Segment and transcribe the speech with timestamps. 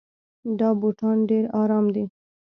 [0.59, 2.03] دا بوټان ډېر ارام دي.